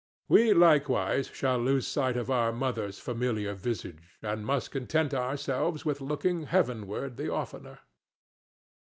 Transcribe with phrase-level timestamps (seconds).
[0.27, 6.01] We likewise shall lose sight of our mother's familiar visage, and must content ourselves with
[6.01, 7.81] looking heavenward the oftener.